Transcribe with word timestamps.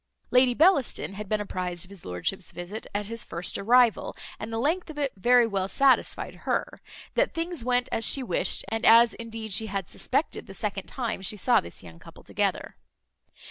Lady 0.31 0.55
Bellaston 0.55 1.13
had 1.13 1.29
been 1.29 1.39
apprized 1.41 1.85
of 1.85 1.91
his 1.91 2.05
lordship's 2.05 2.49
visit 2.51 2.87
at 2.91 3.05
his 3.05 3.23
first 3.23 3.55
arrival; 3.59 4.17
and 4.39 4.51
the 4.51 4.57
length 4.57 4.89
of 4.89 4.97
it 4.97 5.13
very 5.15 5.45
well 5.45 5.67
satisfied 5.67 6.37
her, 6.49 6.81
that 7.13 7.35
things 7.35 7.63
went 7.63 7.87
as 7.91 8.03
she 8.03 8.23
wished, 8.23 8.65
and 8.69 8.83
as 8.83 9.13
indeed 9.13 9.53
she 9.53 9.67
had 9.67 9.87
suspected 9.87 10.47
the 10.47 10.55
second 10.55 10.87
time 10.87 11.21
she 11.21 11.37
saw 11.37 11.61
this 11.61 11.83
young 11.83 11.99
couple 11.99 12.23
together. 12.23 12.77